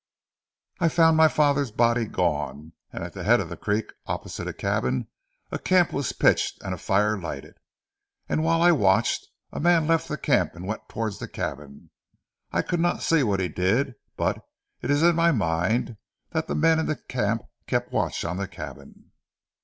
[0.79, 4.51] "I found my father's body gone, and at the head of the creek opposite a
[4.51, 5.09] cabin
[5.51, 7.59] a camp was pitched and a fire lighted,
[8.27, 11.91] and whilst I watched a man left the camp and went towards the cabin.
[12.51, 14.43] I could not see what he did, but
[14.81, 15.97] it is in my mind
[16.31, 19.11] that the men in the camp keep watch on the cabin."